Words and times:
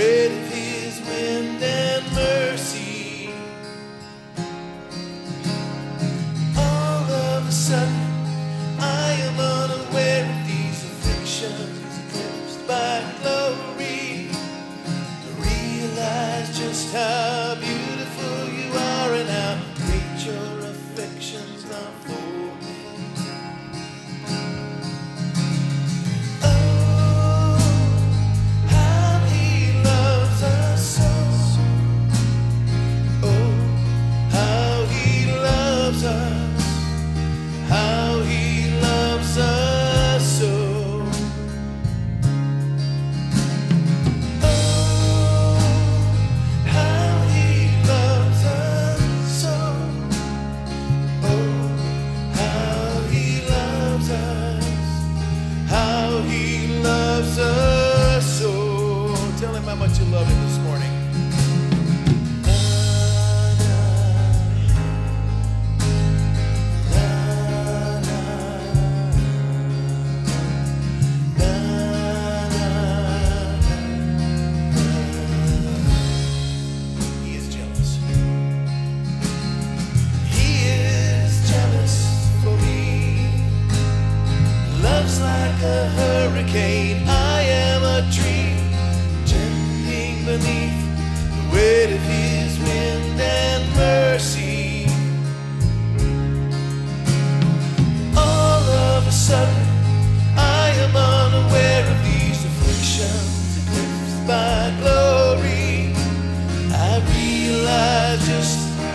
waiting 0.00 0.49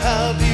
I'll 0.07 0.35
be 0.35 0.44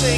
So 0.00 0.08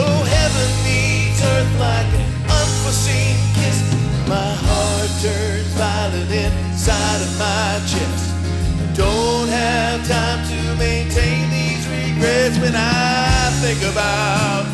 heaven 0.00 0.70
meets 0.82 1.44
earth 1.44 1.78
like 1.78 2.08
an 2.16 2.24
unforeseen 2.48 3.36
kiss. 3.52 3.78
My 4.26 4.54
heart 4.64 5.10
turns 5.20 5.68
violent 5.76 6.32
inside 6.32 7.20
of 7.20 7.38
my 7.38 7.80
chest. 7.84 8.32
I 8.80 8.86
don't 8.94 9.48
have 9.48 10.08
time 10.08 10.40
to 10.48 10.74
maintain 10.78 11.50
these 11.50 11.86
regrets 11.86 12.56
when 12.56 12.74
I 12.76 13.50
think 13.60 13.82
about 13.92 14.64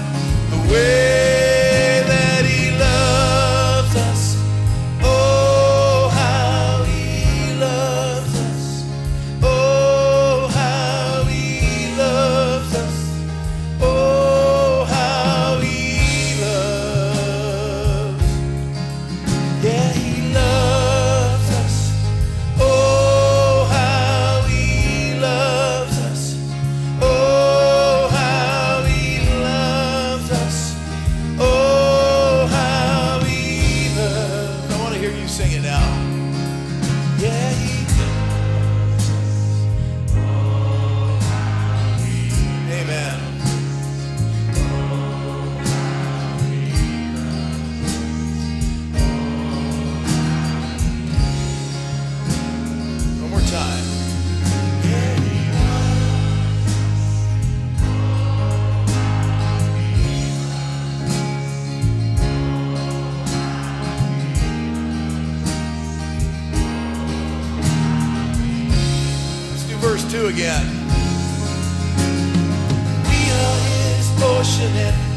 the 0.51 0.73
way 0.73 1.08
again. 70.29 70.67
His 73.07 74.11
portion 74.21 75.08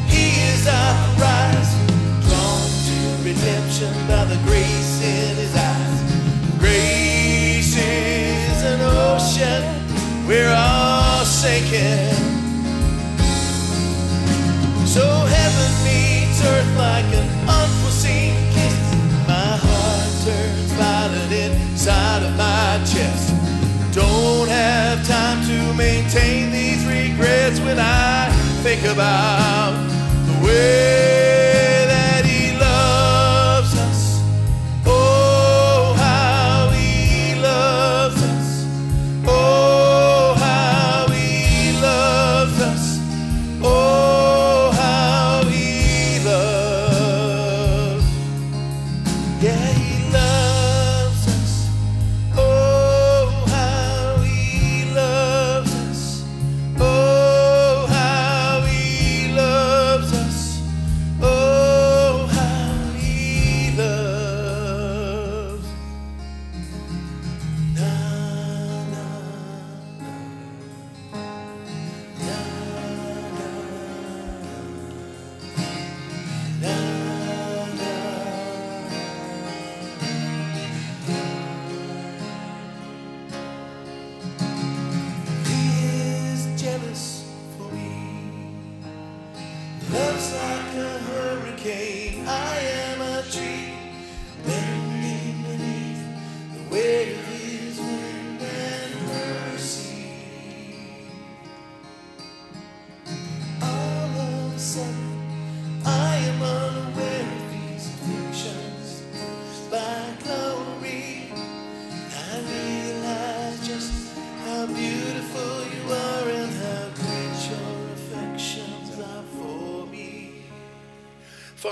think 28.75 28.93
about 28.93 29.73
the 30.27 30.45
way 30.45 31.10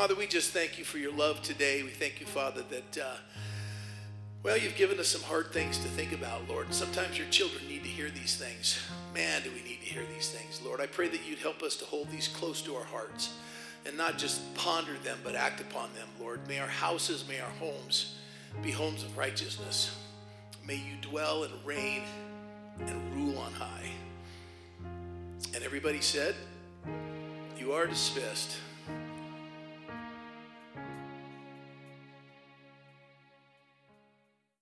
Father, 0.10 0.22
we 0.22 0.26
just 0.26 0.50
thank 0.50 0.80
you 0.80 0.84
for 0.84 0.98
your 0.98 1.14
love 1.14 1.40
today. 1.44 1.84
We 1.84 1.92
thank 1.92 2.20
you, 2.20 2.26
Father, 2.26 2.64
that, 2.72 2.98
uh, 2.98 3.18
well, 4.42 4.58
you've 4.58 4.76
given 4.76 5.00
us 5.00 5.08
some 5.08 5.22
hard 5.22 5.54
things 5.54 5.78
to 5.78 5.88
think 5.90 6.14
about, 6.14 6.50
Lord. 6.50 6.74
Sometimes 6.74 7.16
your 7.16 7.28
children 7.28 7.68
need 7.68 7.84
to 7.84 7.90
hear 7.90 8.10
these 8.10 8.36
things. 8.36 8.80
Man, 9.14 9.44
do 9.44 9.52
we 9.52 9.62
need 9.62 9.82
to 9.82 9.86
hear 9.86 10.02
these 10.12 10.32
things, 10.32 10.64
Lord. 10.66 10.82
I 10.82 10.88
pray 10.88 11.10
that 11.10 11.28
you'd 11.30 11.38
help 11.38 11.62
us 11.62 11.76
to 11.76 11.86
hold 11.86 12.10
these 12.10 12.28
close 12.28 12.60
to 12.64 12.76
our 12.76 12.86
hearts 12.86 13.36
and 13.86 13.96
not 13.96 14.18
just 14.18 14.42
ponder 14.56 14.94
them, 15.04 15.20
but 15.24 15.36
act 15.36 15.62
upon 15.62 15.94
them, 15.94 16.08
Lord. 16.20 16.40
May 16.48 16.58
our 16.58 16.68
houses, 16.68 17.24
may 17.30 17.40
our 17.40 17.52
homes 17.60 18.16
be 18.64 18.72
homes 18.72 19.04
of 19.04 19.16
righteousness. 19.16 19.96
May 20.66 20.78
you 20.78 20.96
dwell 21.02 21.44
and 21.44 21.54
reign 21.64 22.02
and 22.80 23.14
rule 23.16 23.38
on 23.38 23.54
high. 23.54 23.92
And 25.54 25.64
everybody 25.64 26.02
said, 26.02 26.34
You 27.60 27.74
are 27.74 27.86
dismissed. 27.86 28.58